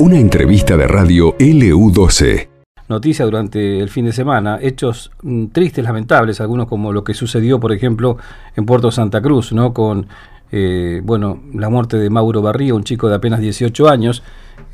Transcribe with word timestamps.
Una 0.00 0.18
entrevista 0.18 0.78
de 0.78 0.88
radio 0.88 1.36
LU12. 1.36 2.48
Noticia 2.88 3.26
durante 3.26 3.80
el 3.80 3.90
fin 3.90 4.06
de 4.06 4.12
semana, 4.12 4.58
hechos 4.60 5.12
mm, 5.22 5.48
tristes, 5.48 5.84
lamentables, 5.84 6.40
algunos 6.40 6.68
como 6.68 6.92
lo 6.92 7.04
que 7.04 7.12
sucedió, 7.12 7.60
por 7.60 7.70
ejemplo, 7.70 8.16
en 8.56 8.64
Puerto 8.64 8.90
Santa 8.90 9.20
Cruz, 9.20 9.52
¿no? 9.52 9.74
Con, 9.74 10.06
eh, 10.50 11.02
bueno, 11.04 11.40
la 11.54 11.68
muerte 11.68 11.98
de 11.98 12.08
Mauro 12.08 12.42
Barría, 12.42 12.74
un 12.74 12.82
chico 12.82 13.08
de 13.10 13.14
apenas 13.14 13.40
18 13.40 13.88
años, 13.90 14.22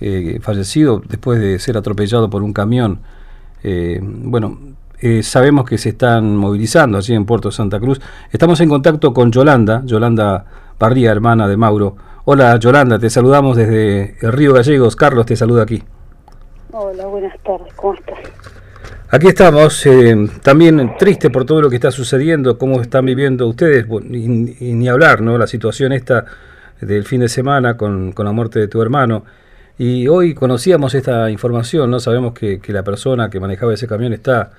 eh, 0.00 0.38
fallecido 0.40 1.02
después 1.06 1.40
de 1.40 1.58
ser 1.58 1.76
atropellado 1.76 2.30
por 2.30 2.42
un 2.42 2.52
camión. 2.52 3.00
Eh, 3.64 4.00
bueno, 4.02 4.58
sabemos 5.22 5.68
que 5.68 5.76
se 5.76 5.88
están 5.88 6.36
movilizando 6.36 6.98
allí 6.98 7.14
en 7.14 7.26
Puerto 7.26 7.50
Santa 7.50 7.80
Cruz. 7.80 8.00
Estamos 8.30 8.60
en 8.60 8.68
contacto 8.68 9.12
con 9.12 9.32
Yolanda, 9.32 9.82
Yolanda 9.84 10.46
Barría, 10.78 11.10
hermana 11.10 11.48
de 11.48 11.56
Mauro. 11.56 11.96
Hola 12.28 12.58
Yolanda, 12.58 12.98
te 12.98 13.08
saludamos 13.08 13.56
desde 13.56 14.16
el 14.20 14.32
Río 14.32 14.52
Gallegos. 14.52 14.96
Carlos 14.96 15.26
te 15.26 15.36
saluda 15.36 15.62
aquí. 15.62 15.80
Hola, 16.72 17.06
buenas 17.06 17.38
tardes, 17.44 17.72
¿cómo 17.74 17.94
estás? 17.94 18.18
Aquí 19.10 19.28
estamos, 19.28 19.86
eh, 19.86 20.28
también 20.42 20.96
triste 20.98 21.30
por 21.30 21.44
todo 21.44 21.62
lo 21.62 21.70
que 21.70 21.76
está 21.76 21.92
sucediendo, 21.92 22.58
cómo 22.58 22.80
están 22.80 23.06
viviendo 23.06 23.46
ustedes, 23.46 23.86
y, 24.10 24.74
ni 24.74 24.88
hablar, 24.88 25.20
¿no? 25.20 25.38
La 25.38 25.46
situación 25.46 25.92
esta 25.92 26.24
del 26.80 27.04
fin 27.04 27.20
de 27.20 27.28
semana 27.28 27.76
con, 27.76 28.12
la 28.18 28.32
muerte 28.32 28.58
de 28.58 28.66
tu 28.66 28.82
hermano. 28.82 29.22
Y 29.78 30.08
hoy 30.08 30.34
conocíamos 30.34 30.96
esta 30.96 31.30
información, 31.30 31.92
¿no? 31.92 32.00
Sabemos 32.00 32.34
que, 32.34 32.60
la 32.66 32.82
persona 32.82 33.30
que 33.30 33.38
manejaba 33.38 33.72
ese 33.72 33.86
camión 33.86 34.12
está, 34.12 34.50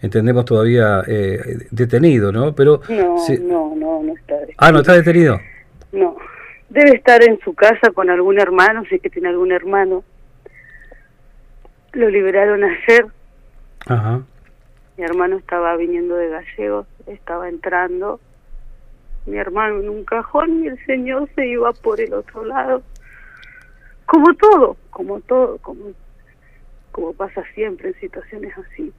entendemos 0.00 0.44
todavía, 0.44 1.02
eh, 1.08 1.66
detenido, 1.72 2.30
¿no? 2.30 2.54
Pero 2.54 2.82
no, 2.88 3.16
no, 3.40 3.74
no, 3.74 4.02
no 4.04 4.14
está 4.14 4.34
detenido. 4.34 4.58
Ah, 4.58 4.70
¿no 4.70 4.78
está 4.78 4.92
detenido? 4.92 5.40
No. 5.90 6.14
Debe 6.68 6.96
estar 6.96 7.22
en 7.22 7.38
su 7.40 7.54
casa 7.54 7.90
con 7.92 8.10
algún 8.10 8.40
hermano, 8.40 8.84
si 8.88 8.96
es 8.96 9.02
que 9.02 9.10
tiene 9.10 9.28
algún 9.28 9.52
hermano. 9.52 10.02
Lo 11.92 12.10
liberaron 12.10 12.64
ayer. 12.64 13.06
Ajá. 13.86 14.22
Mi 14.96 15.04
hermano 15.04 15.36
estaba 15.36 15.76
viniendo 15.76 16.16
de 16.16 16.28
Gallegos, 16.28 16.86
estaba 17.06 17.48
entrando. 17.48 18.20
Mi 19.26 19.36
hermano 19.38 19.80
en 19.80 19.88
un 19.88 20.04
cajón 20.04 20.64
y 20.64 20.68
el 20.68 20.86
señor 20.86 21.28
se 21.34 21.46
iba 21.46 21.72
por 21.72 22.00
el 22.00 22.14
otro 22.14 22.44
lado. 22.44 22.82
Como 24.06 24.34
todo, 24.34 24.76
como 24.90 25.20
todo, 25.20 25.58
como, 25.58 25.92
como 26.92 27.12
pasa 27.12 27.42
siempre 27.54 27.88
en 27.88 28.00
situaciones 28.00 28.56
así. 28.56 28.92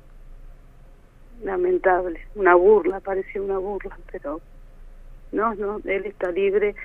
Lamentable, 1.44 2.20
una 2.36 2.56
burla, 2.56 3.00
parecía 3.00 3.42
una 3.42 3.58
burla, 3.58 3.98
pero 4.12 4.42
no, 5.32 5.56
no, 5.56 5.82
él 5.86 6.06
está 6.06 6.32
libre 6.32 6.76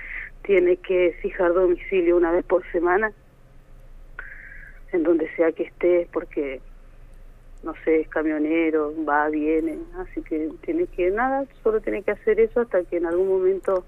tiene 0.43 0.77
que 0.77 1.17
fijar 1.21 1.53
domicilio 1.53 2.17
una 2.17 2.31
vez 2.31 2.43
por 2.45 2.69
semana 2.71 3.11
en 4.91 5.03
donde 5.03 5.33
sea 5.35 5.51
que 5.51 5.63
esté 5.63 6.07
porque 6.11 6.61
no 7.63 7.73
sé, 7.85 8.01
es 8.01 8.09
camionero, 8.09 8.93
va, 9.07 9.29
viene, 9.29 9.77
así 9.97 10.21
que 10.21 10.51
tiene 10.61 10.85
que, 10.87 11.09
nada, 11.11 11.45
solo 11.63 11.79
tiene 11.79 12.03
que 12.03 12.11
hacer 12.11 12.39
eso 12.39 12.61
hasta 12.61 12.83
que 12.83 12.97
en 12.97 13.05
algún 13.05 13.29
momento 13.29 13.85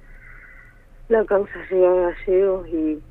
la 1.10 1.26
causa 1.26 1.54
llegue 1.70 1.86
a 1.86 1.94
gallegos 1.94 2.68
y, 2.70 3.04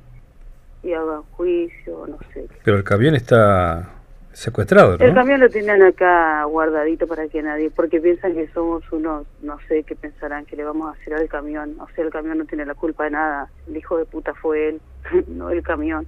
y 0.81 0.93
haga 0.93 1.21
juicio, 1.31 2.07
no 2.07 2.17
sé. 2.33 2.47
Pero 2.63 2.77
el 2.77 2.83
camión 2.83 3.13
está 3.13 3.94
secuestrado, 4.35 4.97
¿no? 4.97 5.05
El 5.05 5.13
camión 5.13 5.39
lo 5.39 5.49
tienen 5.49 5.81
acá 5.81 6.43
guardadito 6.43 7.07
para 7.07 7.27
que 7.27 7.41
nadie, 7.41 7.69
porque 7.69 7.99
piensan 7.99 8.33
que 8.33 8.47
somos 8.49 8.83
unos, 8.91 9.25
no 9.41 9.57
sé 9.67 9.83
qué 9.83 9.95
pensarán 9.95 10.45
que 10.45 10.55
le 10.55 10.63
vamos 10.63 10.89
a 10.89 10.99
hacer 10.99 11.13
al 11.13 11.27
camión. 11.29 11.75
O 11.79 11.87
sea, 11.95 12.03
el 12.03 12.11
camión 12.11 12.37
no 12.37 12.45
tiene 12.45 12.65
la 12.65 12.75
culpa 12.75 13.05
de 13.05 13.11
nada. 13.11 13.49
El 13.67 13.77
hijo 13.77 13.97
de 13.97 14.05
puta 14.05 14.33
fue 14.33 14.69
él, 14.69 14.81
no 15.27 15.49
el 15.49 15.63
camión. 15.63 16.05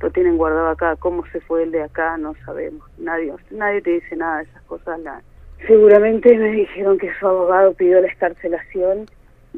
Lo 0.00 0.10
tienen 0.10 0.36
guardado 0.36 0.68
acá. 0.68 0.96
¿Cómo 0.96 1.26
se 1.32 1.40
fue 1.40 1.64
el 1.64 1.72
de 1.72 1.82
acá? 1.82 2.16
No 2.16 2.34
sabemos. 2.44 2.88
Nadie, 2.98 3.32
nadie 3.50 3.82
te 3.82 3.90
dice 3.90 4.14
nada 4.14 4.38
de 4.38 4.44
esas 4.44 4.62
cosas. 4.62 5.00
La... 5.00 5.22
Seguramente 5.66 6.36
me 6.36 6.52
dijeron 6.52 6.98
que 6.98 7.12
su 7.18 7.26
abogado 7.26 7.72
pidió 7.74 8.00
la 8.00 8.06
escarcelación 8.06 9.06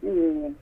y, 0.00 0.56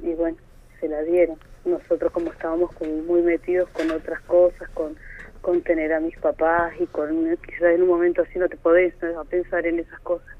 y 0.00 0.14
bueno, 0.14 0.36
se 0.78 0.88
la 0.88 1.02
dieron. 1.02 1.38
Nosotros 1.64 2.12
como 2.12 2.30
estábamos 2.30 2.70
como 2.72 2.92
muy 3.02 3.22
metidos 3.22 3.68
con 3.70 3.90
otras 3.90 4.20
cosas, 4.20 4.68
con 4.74 4.94
con 5.44 5.60
tener 5.60 5.92
a 5.92 6.00
mis 6.00 6.16
papás 6.16 6.72
y 6.80 6.86
con 6.86 7.36
quizás 7.46 7.74
en 7.74 7.82
un 7.82 7.88
momento 7.88 8.22
así 8.22 8.38
no 8.38 8.48
te 8.48 8.56
podés 8.56 8.94
a 9.02 9.24
pensar 9.24 9.66
en 9.66 9.78
esas 9.78 10.00
cosas. 10.00 10.34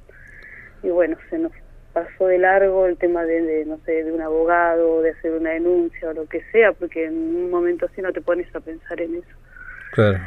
Y 0.83 0.89
bueno 0.89 1.19
se 1.29 1.39
nos 1.39 1.53
pasó 1.93 2.27
de 2.27 2.39
largo 2.39 2.87
el 2.87 2.97
tema 2.97 3.23
de, 3.25 3.65
no 3.67 3.79
sé 3.85 4.03
de 4.03 4.11
un 4.11 4.23
abogado 4.23 5.03
de 5.03 5.11
hacer 5.11 5.33
una 5.33 5.51
denuncia 5.51 6.09
o 6.09 6.15
lo 6.15 6.27
que 6.27 6.43
sea 6.51 6.73
porque 6.73 7.05
en 7.05 7.15
un 7.15 7.51
momento 7.51 7.85
así 7.85 8.01
no 8.01 8.13
te 8.13 8.23
pones 8.23 8.53
a 8.57 8.61
pensar 8.61 8.99
en 8.99 9.17
eso. 9.17 9.37
Claro. 9.93 10.21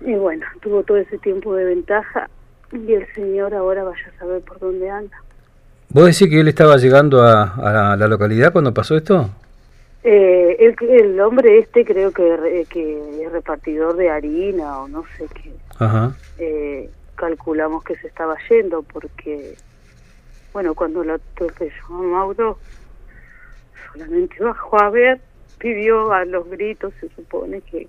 Y 0.00 0.14
bueno 0.14 0.46
tuvo 0.62 0.82
todo 0.82 0.96
ese 0.96 1.18
tiempo 1.18 1.54
de 1.54 1.64
ventaja 1.64 2.30
y 2.72 2.94
el 2.94 3.06
señor 3.14 3.52
ahora 3.52 3.84
vaya 3.84 4.12
a 4.14 4.18
saber 4.18 4.40
por 4.40 4.58
dónde 4.58 4.88
anda. 4.88 5.16
¿Vos 5.90 6.06
decís 6.06 6.30
que 6.30 6.40
él 6.40 6.48
estaba 6.48 6.78
llegando 6.78 7.22
a 7.22 7.96
la 7.98 8.08
localidad 8.08 8.50
cuando 8.50 8.72
pasó 8.72 8.96
esto? 8.96 9.30
Eh, 10.08 10.56
el, 10.60 10.88
el, 10.88 11.20
hombre 11.20 11.58
este 11.58 11.84
creo 11.84 12.12
que, 12.12 12.64
que 12.70 13.24
es 13.24 13.32
repartidor 13.32 13.96
de 13.96 14.08
harina 14.08 14.78
o 14.78 14.86
no 14.86 15.04
sé 15.18 15.26
qué. 15.34 15.52
Eh, 16.38 16.88
calculamos 17.16 17.82
que 17.82 17.96
se 17.96 18.06
estaba 18.06 18.36
yendo 18.48 18.84
porque, 18.84 19.56
bueno, 20.52 20.76
cuando 20.76 21.02
lo 21.02 21.14
atropelló 21.14 21.88
Mauro, 21.88 22.56
solamente 23.92 24.36
bajó 24.44 24.80
a 24.80 24.90
ver, 24.90 25.20
pidió 25.58 26.12
a 26.12 26.24
los 26.24 26.48
gritos, 26.50 26.94
se 27.00 27.08
supone 27.08 27.60
que, 27.62 27.88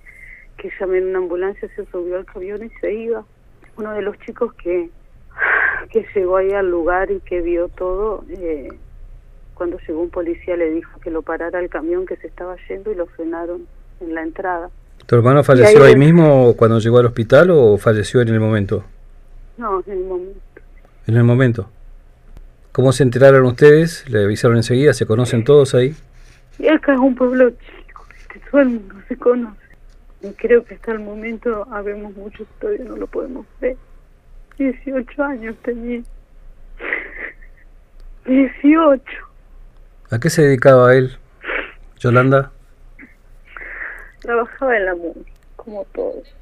que 0.58 0.72
llamé 0.80 0.98
en 0.98 1.10
una 1.10 1.20
ambulancia, 1.20 1.70
se 1.76 1.86
subió 1.86 2.18
al 2.18 2.26
camión 2.26 2.64
y 2.64 2.70
se 2.80 2.96
iba. 2.96 3.24
Uno 3.78 3.94
de 3.94 4.02
los 4.02 4.18
chicos 4.22 4.56
que, 4.56 4.90
que 5.92 6.04
llegó 6.16 6.38
ahí 6.38 6.52
al 6.52 6.72
lugar 6.72 7.12
y 7.12 7.20
que 7.20 7.42
vio 7.42 7.68
todo, 7.68 8.26
eh, 8.30 8.70
cuando 9.58 9.80
llegó 9.80 10.02
un 10.02 10.12
policía 10.12 10.56
le 10.56 10.70
dijo 10.70 11.00
que 11.00 11.10
lo 11.10 11.24
parara 11.24 11.60
el 11.60 11.70
camión 11.70 12.06
que 12.06 12.16
se 12.18 12.28
estaba 12.28 12.56
yendo 12.70 12.92
y 12.92 12.96
lo 12.96 13.08
frenaron 13.08 13.66
en 14.00 14.14
la 14.14 14.22
entrada. 14.22 14.70
¿Tu 15.08 15.16
hermano 15.16 15.44
falleció 15.44 15.84
ahí, 15.84 15.96
mismo 15.96 16.54
cuando 16.56 16.80
llegó 16.80 17.00
al 17.00 17.08
hospital 17.08 17.50
o 17.50 17.78
falleció 17.78 18.22
en 18.22 18.30
el 18.30 18.40
momento? 18.40 18.84
No, 19.58 19.82
en 19.88 19.94
el 19.94 20.04
momento. 20.04 20.40
¿En 21.08 21.18
el 21.18 21.24
momento? 21.24 21.70
¿Cómo 22.72 22.92
se 22.92 23.02
enteraron 23.02 23.46
ustedes? 23.46 24.08
¿Le 24.10 24.26
avisaron 24.26 24.58
enseguida? 24.58 24.94
¿Se 24.94 25.08
conocen 25.08 25.44
todos 25.44 25.74
ahí? 25.74 25.96
Y 26.60 26.68
acá 26.68 26.94
es 26.94 27.00
un 27.00 27.16
pueblo 27.16 27.50
chico, 27.50 28.06
que 28.32 28.40
todo 28.52 28.62
el 28.62 28.70
mundo 28.70 28.96
se 29.08 29.18
conoce. 29.18 29.58
Y 30.22 30.30
creo 30.34 30.64
que 30.66 30.76
hasta 30.76 30.92
el 30.92 31.00
momento 31.00 31.68
habemos 31.72 32.16
muchos 32.16 32.48
todavía 32.60 32.86
no 32.86 32.96
lo 32.98 33.08
podemos 33.08 33.48
ver. 33.60 33.76
18 34.60 35.24
años 35.24 35.56
tenía. 35.64 36.04
18. 38.26 39.27
¿A 40.10 40.20
qué 40.20 40.30
se 40.30 40.42
dedicaba 40.42 40.96
él, 40.96 41.18
Yolanda? 42.00 42.52
Trabajaba 44.22 44.78
en 44.78 44.86
la 44.86 44.96
música, 44.96 45.32
como 45.56 45.86
todos. 45.94 46.34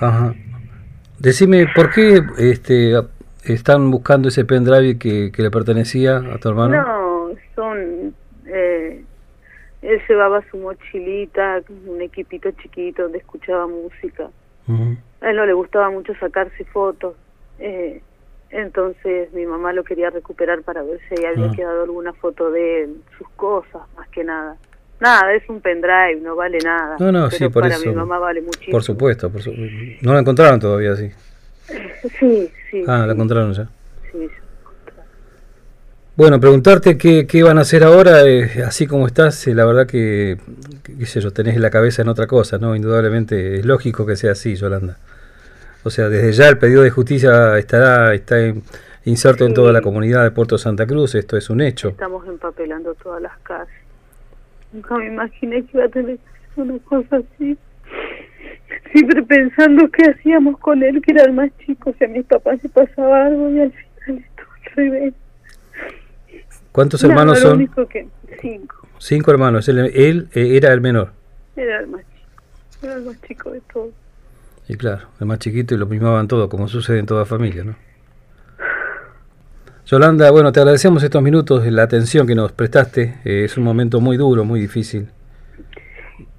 Ajá. 0.00 0.34
Decime, 1.18 1.66
¿por 1.74 1.90
qué 1.90 2.22
este, 2.38 2.94
están 3.44 3.90
buscando 3.90 4.28
ese 4.28 4.44
pendrive 4.44 4.98
que, 4.98 5.30
que 5.30 5.42
le 5.42 5.50
pertenecía 5.50 6.16
a 6.16 6.38
tu 6.38 6.48
hermano? 6.48 6.82
No, 6.82 7.38
son... 7.54 8.14
Eh, 8.46 9.04
él 9.82 10.00
llevaba 10.08 10.42
su 10.50 10.56
mochilita, 10.56 11.60
un 11.86 12.00
equipito 12.00 12.50
chiquito 12.52 13.02
donde 13.02 13.18
escuchaba 13.18 13.66
música. 13.66 14.30
A 15.20 15.30
él 15.30 15.36
no 15.36 15.44
le 15.44 15.52
gustaba 15.52 15.90
mucho 15.90 16.14
sacarse 16.14 16.64
fotos. 16.66 17.14
Eh, 17.58 18.00
entonces 18.52 19.32
mi 19.32 19.46
mamá 19.46 19.72
lo 19.72 19.82
quería 19.82 20.10
recuperar 20.10 20.62
para 20.62 20.82
ver 20.82 21.00
si 21.08 21.24
había 21.24 21.50
ah. 21.50 21.52
quedado 21.54 21.82
alguna 21.82 22.12
foto 22.12 22.50
de 22.50 22.88
sus 23.18 23.28
cosas, 23.30 23.82
más 23.96 24.08
que 24.10 24.22
nada. 24.22 24.56
Nada, 25.00 25.34
es 25.34 25.48
un 25.48 25.60
pendrive, 25.60 26.20
no 26.22 26.36
vale 26.36 26.58
nada. 26.62 26.96
No, 27.00 27.10
no, 27.10 27.30
sí, 27.30 27.48
por 27.48 27.62
para 27.62 27.74
eso. 27.74 27.88
mi 27.88 27.94
mamá 27.94 28.18
vale 28.18 28.40
muchísimo. 28.40 28.72
Por 28.72 28.84
supuesto, 28.84 29.30
por 29.30 29.42
no 30.02 30.14
la 30.14 30.20
encontraron 30.20 30.60
todavía, 30.60 30.94
sí. 30.94 31.10
Sí, 32.20 32.50
sí. 32.70 32.84
Ah, 32.86 33.04
la 33.06 33.12
encontraron 33.12 33.52
ya. 33.52 33.68
Sí, 34.12 34.28
bueno, 36.14 36.38
preguntarte 36.38 36.98
qué, 36.98 37.26
qué 37.26 37.42
van 37.42 37.56
a 37.56 37.62
hacer 37.62 37.84
ahora, 37.84 38.22
eh, 38.28 38.62
así 38.66 38.86
como 38.86 39.06
estás, 39.06 39.46
eh, 39.46 39.54
la 39.54 39.64
verdad 39.64 39.86
que, 39.86 40.36
qué 40.98 41.06
sé 41.06 41.22
yo, 41.22 41.30
tenés 41.30 41.56
la 41.58 41.70
cabeza 41.70 42.02
en 42.02 42.08
otra 42.08 42.26
cosa, 42.26 42.58
¿no? 42.58 42.76
Indudablemente 42.76 43.58
es 43.58 43.64
lógico 43.64 44.04
que 44.04 44.16
sea 44.16 44.32
así, 44.32 44.54
Yolanda. 44.54 44.98
O 45.84 45.90
sea, 45.90 46.08
desde 46.08 46.32
ya 46.32 46.48
el 46.48 46.58
pedido 46.58 46.82
de 46.82 46.90
justicia 46.90 47.58
estará 47.58 48.14
está 48.14 48.36
inserto 49.04 49.44
en 49.44 49.54
toda 49.54 49.72
la 49.72 49.80
comunidad 49.80 50.22
de 50.22 50.30
Puerto 50.30 50.56
Santa 50.58 50.86
Cruz, 50.86 51.14
esto 51.14 51.36
es 51.36 51.50
un 51.50 51.60
hecho. 51.60 51.88
Estamos 51.88 52.26
empapelando 52.26 52.94
todas 52.94 53.20
las 53.20 53.36
casas. 53.38 53.68
Nunca 54.72 54.96
me 54.96 55.06
imaginé 55.06 55.64
que 55.64 55.76
iba 55.76 55.84
a 55.84 55.88
tener 55.88 56.18
una 56.56 56.78
cosa 56.80 57.16
así. 57.16 57.58
Siempre 58.92 59.22
pensando 59.22 59.90
qué 59.90 60.10
hacíamos 60.10 60.58
con 60.58 60.82
él, 60.82 61.02
que 61.02 61.12
era 61.12 61.24
el 61.24 61.32
más 61.32 61.50
chico, 61.58 61.92
si 61.98 62.04
a 62.04 62.08
mis 62.08 62.24
papás 62.24 62.60
se 62.60 62.68
pasaba 62.68 63.26
algo 63.26 63.50
y 63.50 63.60
al 63.60 63.72
final 63.72 64.24
esto 64.24 64.42
al 64.42 64.76
revés. 64.76 65.14
¿Cuántos 66.70 67.02
hermanos 67.04 67.38
son? 67.40 67.66
Que, 67.88 68.08
cinco. 68.40 68.88
Cinco 68.98 69.30
hermanos. 69.30 69.68
Él, 69.68 69.90
él 69.94 70.28
eh, 70.32 70.56
era 70.56 70.72
el 70.72 70.80
menor. 70.80 71.12
Era 71.56 71.80
el 71.80 71.88
más 71.88 72.02
chico. 72.02 72.86
Era 72.86 72.94
el 72.94 73.02
más 73.02 73.22
chico 73.22 73.50
de 73.50 73.60
todos. 73.72 73.92
Y 74.72 74.74
claro, 74.74 75.02
el 75.20 75.26
más 75.26 75.38
chiquito 75.38 75.74
y 75.74 75.76
lo 75.76 75.84
mimaban 75.84 76.28
todo, 76.28 76.48
como 76.48 76.66
sucede 76.66 76.98
en 76.98 77.04
toda 77.04 77.26
familia, 77.26 77.62
¿no? 77.62 77.76
Yolanda, 79.84 80.30
bueno, 80.30 80.50
te 80.50 80.60
agradecemos 80.60 81.02
estos 81.02 81.22
minutos, 81.22 81.66
la 81.66 81.82
atención 81.82 82.26
que 82.26 82.34
nos 82.34 82.52
prestaste. 82.52 83.18
eh, 83.26 83.44
es 83.44 83.58
un 83.58 83.64
momento 83.64 84.00
muy 84.00 84.16
duro, 84.16 84.46
muy 84.46 84.60
difícil. 84.60 85.10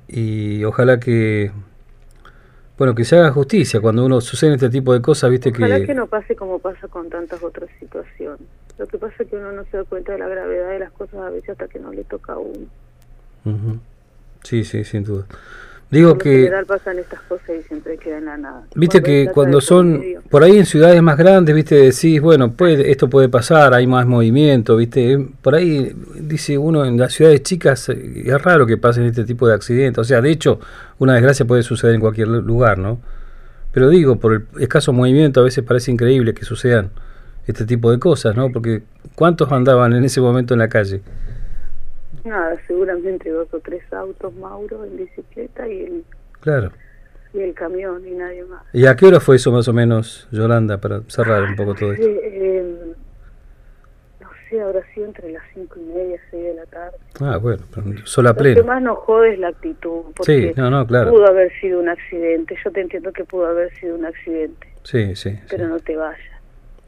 Y 0.07 0.63
ojalá 0.63 0.99
que, 0.99 1.51
bueno, 2.75 2.95
que 2.95 3.05
se 3.05 3.19
haga 3.19 3.31
justicia 3.31 3.79
cuando 3.81 4.03
uno 4.03 4.19
sucede 4.19 4.55
este 4.55 4.71
tipo 4.71 4.93
de 4.95 5.01
cosas, 5.03 5.29
viste 5.29 5.49
Ojalá 5.51 5.79
que... 5.81 5.85
que 5.85 5.93
no 5.93 6.07
pase 6.07 6.35
como 6.35 6.57
pasa 6.57 6.87
con 6.87 7.11
tantas 7.11 7.43
otras 7.43 7.69
situaciones. 7.79 8.47
Lo 8.79 8.87
que 8.87 8.97
pasa 8.97 9.13
es 9.19 9.29
que 9.29 9.35
uno 9.35 9.51
no 9.51 9.63
se 9.65 9.77
da 9.77 9.83
cuenta 9.83 10.13
de 10.13 10.17
la 10.17 10.27
gravedad 10.27 10.69
de 10.71 10.79
las 10.79 10.91
cosas 10.91 11.19
a 11.19 11.29
veces 11.29 11.51
hasta 11.51 11.67
que 11.67 11.77
no 11.77 11.91
le 11.93 12.03
toca 12.05 12.33
a 12.33 12.37
uno. 12.39 12.65
Sí, 14.41 14.63
sí, 14.63 14.83
sin 14.83 15.03
duda. 15.03 15.25
Digo 15.93 16.09
lo 16.09 16.17
que... 16.17 16.29
general 16.35 16.65
pasan 16.65 16.99
estas 16.99 17.21
cosas 17.21 17.49
y 17.59 17.63
siempre 17.63 17.97
queda 17.97 18.17
en 18.17 18.25
la 18.25 18.37
nada. 18.37 18.63
Viste 18.75 19.01
Cuando 19.01 19.05
que 19.05 19.31
cuando 19.33 19.61
son 19.61 20.03
por 20.29 20.43
ahí 20.43 20.57
en 20.57 20.65
ciudades 20.65 21.01
más 21.01 21.17
grandes, 21.17 21.53
viste, 21.55 21.75
decís, 21.75 22.19
bueno, 22.21 22.51
puede, 22.51 22.91
esto 22.91 23.09
puede 23.09 23.29
pasar, 23.29 23.73
hay 23.73 23.87
más 23.87 24.05
movimiento, 24.05 24.75
viste, 24.75 25.25
por 25.41 25.55
ahí 25.55 25.95
dice 26.19 26.57
uno 26.57 26.85
en 26.85 26.97
las 26.97 27.13
ciudades 27.13 27.43
chicas 27.43 27.89
eh, 27.89 28.23
es 28.25 28.41
raro 28.41 28.65
que 28.65 28.77
pasen 28.77 29.05
este 29.05 29.23
tipo 29.23 29.47
de 29.47 29.53
accidentes, 29.53 29.99
o 29.99 30.03
sea, 30.03 30.21
de 30.21 30.31
hecho, 30.31 30.59
una 30.99 31.13
desgracia 31.13 31.45
puede 31.45 31.63
suceder 31.63 31.95
en 31.95 32.01
cualquier 32.01 32.27
lu- 32.27 32.41
lugar, 32.41 32.77
¿no? 32.77 32.99
Pero 33.71 33.89
digo, 33.89 34.17
por 34.17 34.33
el 34.33 34.61
escaso 34.61 34.93
movimiento 34.93 35.39
a 35.39 35.43
veces 35.43 35.63
parece 35.63 35.91
increíble 35.91 36.33
que 36.33 36.45
sucedan 36.45 36.91
este 37.47 37.65
tipo 37.65 37.91
de 37.91 37.99
cosas, 37.99 38.35
¿no? 38.35 38.51
Porque 38.51 38.83
¿cuántos 39.15 39.51
andaban 39.51 39.93
en 39.93 40.03
ese 40.03 40.21
momento 40.21 40.53
en 40.53 40.59
la 40.59 40.69
calle? 40.69 41.01
Nada, 42.23 42.55
seguramente 42.67 43.29
dos 43.29 43.47
o 43.53 43.59
tres 43.59 43.81
autos, 43.91 44.33
Mauro, 44.35 44.85
en 44.85 44.97
bicicleta 44.97 45.67
y 45.67 45.81
el, 45.83 46.03
Claro. 46.39 46.71
y 47.33 47.39
el 47.41 47.53
camión 47.53 48.07
y 48.07 48.11
nadie 48.11 48.43
más. 48.45 48.63
¿Y 48.73 48.85
a 48.85 48.95
qué 48.95 49.05
hora 49.07 49.19
fue 49.19 49.35
eso 49.37 49.51
más 49.51 49.67
o 49.67 49.73
menos, 49.73 50.27
Yolanda, 50.31 50.77
para 50.77 51.01
cerrar 51.07 51.43
un 51.43 51.55
poco 51.55 51.73
todo 51.75 51.91
esto? 51.93 52.05
Eh, 52.05 52.19
eh, 52.23 52.93
no 54.21 54.29
sé, 54.49 54.61
habrá 54.61 54.81
sido 54.93 55.07
entre 55.07 55.31
las 55.31 55.43
cinco 55.53 55.79
y 55.79 55.83
media, 55.93 56.17
seis 56.31 56.43
de 56.43 56.53
la 56.53 56.65
tarde. 56.67 56.97
Ah, 57.19 57.37
bueno, 57.37 57.63
pero 57.73 58.05
sola 58.05 58.29
Lo 58.31 58.41
que 58.41 58.63
más 58.63 58.81
nos 58.81 58.97
jode 58.99 59.33
es 59.33 59.39
la 59.39 59.49
actitud, 59.49 60.03
porque 60.15 60.53
Sí, 60.53 60.53
no, 60.55 60.69
no, 60.69 60.87
claro. 60.87 61.11
pudo 61.11 61.27
haber 61.27 61.51
sido 61.59 61.79
un 61.81 61.89
accidente. 61.89 62.55
Yo 62.63 62.71
te 62.71 62.81
entiendo 62.81 63.11
que 63.11 63.25
pudo 63.25 63.47
haber 63.47 63.73
sido 63.79 63.95
un 63.95 64.05
accidente, 64.05 64.67
Sí, 64.83 65.15
sí. 65.15 65.31
sí. 65.31 65.39
pero 65.49 65.67
no 65.67 65.79
te 65.79 65.95
vayas. 65.97 66.19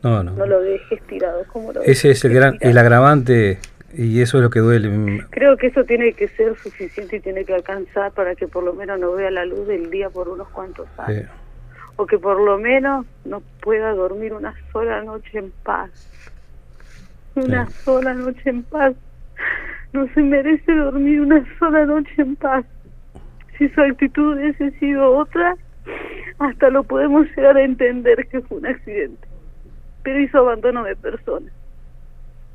No, 0.03 0.23
no. 0.23 0.31
No 0.33 0.45
lo 0.45 0.61
dejes 0.61 1.01
tirado 1.07 1.43
como 1.51 1.73
lo 1.73 1.81
Ese 1.81 2.11
es 2.11 2.23
el 2.23 2.33
gran, 2.33 2.53
tirado. 2.59 2.71
el 2.71 2.77
agravante 2.77 3.59
y 3.97 4.21
eso 4.21 4.37
es 4.37 4.43
lo 4.43 4.49
que 4.49 4.59
duele. 4.59 5.25
Creo 5.29 5.57
que 5.57 5.67
eso 5.67 5.83
tiene 5.83 6.13
que 6.13 6.27
ser 6.29 6.55
suficiente 6.57 7.17
y 7.17 7.19
tiene 7.19 7.45
que 7.45 7.53
alcanzar 7.53 8.11
para 8.11 8.35
que 8.35 8.47
por 8.47 8.63
lo 8.63 8.73
menos 8.73 8.99
no 8.99 9.13
vea 9.13 9.31
la 9.31 9.45
luz 9.45 9.67
del 9.67 9.89
día 9.89 10.09
por 10.09 10.27
unos 10.27 10.47
cuantos 10.49 10.87
años. 10.97 11.29
O 11.97 12.05
que 12.05 12.17
por 12.17 12.39
lo 12.41 12.57
menos 12.57 13.05
no 13.23 13.41
pueda 13.61 13.91
dormir 13.93 14.33
una 14.33 14.53
sola 14.71 15.01
noche 15.03 15.39
en 15.39 15.51
paz. 15.63 15.89
Una 17.35 17.65
Sí. 17.67 17.73
sola 17.83 18.13
noche 18.13 18.49
en 18.49 18.63
paz. 18.63 18.93
No 19.93 20.07
se 20.13 20.21
merece 20.21 20.73
dormir 20.73 21.21
una 21.21 21.45
sola 21.57 21.85
noche 21.85 22.13
en 22.17 22.35
paz. 22.35 22.65
Si 23.57 23.69
su 23.69 23.81
actitud 23.81 24.35
hubiese 24.37 24.71
sido 24.79 25.15
otra, 25.17 25.55
hasta 26.39 26.69
lo 26.69 26.83
podemos 26.83 27.27
llegar 27.35 27.55
a 27.55 27.63
entender 27.63 28.27
que 28.27 28.41
fue 28.41 28.57
un 28.57 28.65
accidente. 28.65 29.27
Pero 30.03 30.19
hizo 30.19 30.39
abandono 30.39 30.83
de 30.83 30.95
personas. 30.97 31.53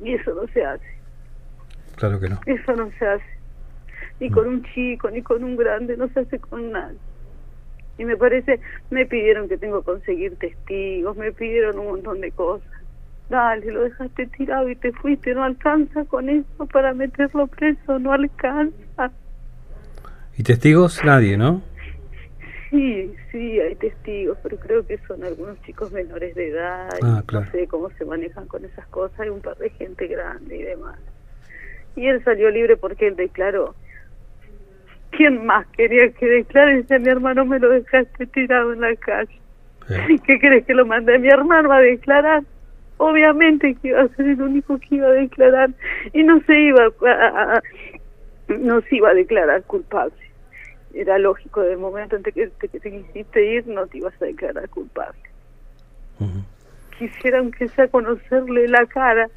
Y 0.05 0.15
eso 0.15 0.35
no 0.35 0.47
se 0.53 0.65
hace. 0.65 1.00
Claro 2.01 2.19
que 2.19 2.29
no. 2.29 2.41
Eso 2.47 2.73
no 2.75 2.91
se 2.99 3.07
hace. 3.07 3.25
Ni 4.19 4.31
con 4.31 4.49
un 4.49 4.65
chico, 4.75 5.11
ni 5.11 5.23
con 5.23 5.45
un 5.45 5.57
grande, 5.57 5.97
no 5.97 6.09
se 6.09 6.21
hace 6.21 6.39
con 6.39 6.73
nadie. 6.73 6.99
Y 7.99 8.05
me 8.05 8.17
parece, 8.17 8.61
me 8.91 9.07
pidieron 9.07 9.49
que 9.49 9.59
tengo 9.59 9.81
que 9.81 9.87
conseguir 9.87 10.37
testigos, 10.37 11.17
me 11.17 11.33
pidieron 11.33 11.79
un 11.79 11.87
montón 11.87 12.21
de 12.21 12.33
cosas. 12.33 12.69
Dale, 13.29 13.71
lo 13.71 13.83
dejaste 13.83 14.27
tirado 14.27 14.69
y 14.69 14.77
te 14.77 14.93
fuiste, 14.93 15.35
no 15.35 15.45
alcanza 15.45 16.05
con 16.07 16.29
eso 16.29 16.67
para 16.73 16.93
meterlo 16.95 17.47
preso, 17.47 17.99
no 17.99 18.13
alcanza. 18.13 19.13
¿Y 20.37 20.43
testigos? 20.43 21.05
Nadie, 21.05 21.37
¿no? 21.37 21.63
Sí, 22.71 23.15
sí, 23.31 23.61
hay 23.61 23.75
testigos, 23.77 24.39
pero 24.43 24.57
creo 24.57 24.87
que 24.87 24.99
son 25.07 25.25
algunos 25.25 25.61
chicos 25.63 25.93
menores 25.93 26.35
de 26.35 26.49
edad. 26.49 26.89
Ah, 27.03 27.23
claro. 27.27 27.47
No 27.47 27.53
sé 27.53 27.67
cómo 27.67 27.91
se 27.91 28.05
manejan 28.05 28.47
con 28.47 28.65
esas 28.65 28.87
cosas. 28.87 29.19
Hay 29.21 29.29
un 29.29 29.41
par 29.41 29.57
de 29.59 29.71
gente 29.71 30.07
grande 30.07 30.57
y 30.57 30.63
demás. 30.63 30.99
Y 31.97 32.07
él 32.07 32.23
salió 32.25 32.51
libre 32.51 32.77
porque 32.77 33.09
él 33.09 33.17
declaró. 33.17 33.75
¿Quién 35.11 35.45
más 35.45 35.67
quería 35.77 36.11
que 36.13 36.27
declare? 36.27 36.77
Dice, 36.79 36.99
mi 36.99 37.09
hermano 37.09 37.45
me 37.45 37.59
lo 37.59 37.69
dejaste 37.71 38.27
tirado 38.29 38.73
en 38.73 38.81
la 38.81 38.95
calle. 38.97 39.41
Eh, 39.91 40.19
¿Qué 40.27 40.39
crees 40.39 40.65
que 40.67 40.75
lo 40.75 40.87
mandé 40.87 41.19
mi 41.19 41.29
hermano 41.29 41.73
a 41.73 41.81
declarar? 41.81 42.43
Obviamente 42.97 43.75
que 43.77 43.89
iba 43.89 44.03
a 44.03 44.09
ser 44.09 44.27
el 44.27 44.41
único 44.43 44.79
que 44.79 44.97
iba 44.97 45.09
a 45.09 45.13
declarar 45.13 45.71
y 46.13 46.23
no 46.23 46.41
se 46.43 46.59
iba 46.61 46.85
a, 46.85 47.11
a- 47.11 47.57
a- 47.57 47.63
no 48.49 48.81
se 48.83 48.97
iba 48.97 49.11
a 49.11 49.15
declarar 49.15 49.63
culpable. 49.65 50.15
Era 50.93 51.19
lógico, 51.19 51.61
del 51.63 51.79
momento 51.79 52.17
en 52.17 52.23
que 52.23 52.33
te, 52.33 52.51
que 52.69 52.81
te 52.81 52.91
quisiste 52.91 53.45
ir 53.45 53.67
no 53.67 53.87
te 53.87 53.99
ibas 53.99 54.15
a 54.21 54.27
declarar 54.27 54.69
culpable. 54.69 55.19
ujú. 56.19 56.41
Quisiera 56.99 57.39
aunque 57.39 57.69
sea 57.69 57.89
conocerle 57.89 58.69
la 58.69 58.85
cara 58.87 59.29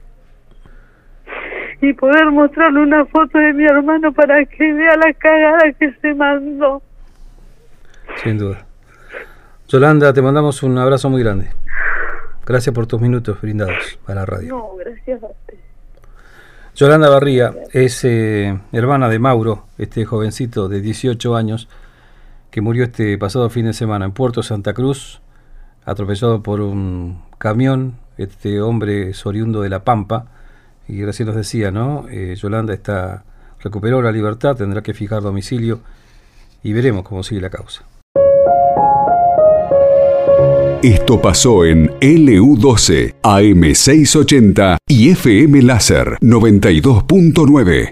y 1.83 1.93
poder 1.93 2.31
mostrarle 2.31 2.81
una 2.81 3.05
foto 3.05 3.37
de 3.37 3.53
mi 3.53 3.65
hermano 3.65 4.13
para 4.13 4.45
que 4.45 4.73
vea 4.73 4.95
la 4.95 5.13
cagada 5.13 5.71
que 5.73 5.93
se 6.01 6.13
mandó. 6.13 6.81
Sin 8.23 8.37
duda. 8.37 8.65
Yolanda, 9.67 10.13
te 10.13 10.21
mandamos 10.21 10.63
un 10.63 10.77
abrazo 10.77 11.09
muy 11.09 11.21
grande. 11.21 11.49
Gracias 12.45 12.73
por 12.73 12.87
tus 12.87 13.01
minutos 13.01 13.41
brindados 13.41 13.99
a 14.07 14.13
la 14.13 14.25
radio. 14.25 14.55
No, 14.55 14.75
gracias 14.77 15.23
a 15.23 15.27
usted. 15.27 15.55
Yolanda 16.75 17.09
Barría 17.09 17.53
es 17.71 18.03
eh, 18.05 18.57
hermana 18.71 19.09
de 19.09 19.19
Mauro, 19.19 19.65
este 19.77 20.05
jovencito 20.05 20.69
de 20.69 20.81
18 20.81 21.35
años 21.35 21.67
que 22.49 22.61
murió 22.61 22.85
este 22.85 23.17
pasado 23.17 23.49
fin 23.49 23.65
de 23.65 23.73
semana 23.73 24.05
en 24.05 24.11
Puerto 24.11 24.41
Santa 24.41 24.73
Cruz, 24.73 25.21
atropellado 25.85 26.41
por 26.43 26.61
un 26.61 27.23
camión. 27.37 27.95
Este 28.17 28.61
hombre 28.61 29.09
es 29.09 29.25
oriundo 29.25 29.61
de 29.61 29.69
La 29.69 29.83
Pampa 29.83 30.27
y 30.87 31.03
recién 31.03 31.27
nos 31.27 31.35
decía, 31.35 31.71
¿no? 31.71 32.05
Eh, 32.09 32.35
Yolanda 32.35 32.73
está 32.73 33.23
recuperó 33.63 34.01
la 34.01 34.11
libertad, 34.11 34.55
tendrá 34.55 34.83
que 34.83 34.93
fijar 34.93 35.21
domicilio 35.21 35.79
y 36.63 36.73
veremos 36.73 37.03
cómo 37.03 37.23
sigue 37.23 37.41
la 37.41 37.49
causa. 37.49 37.85
Esto 40.83 41.21
pasó 41.21 41.63
en 41.63 41.87
LU12, 42.01 43.15
AM680 43.21 44.77
y 44.85 45.11
FM 45.11 45.61
Láser 45.61 46.17
92.9. 46.19 47.91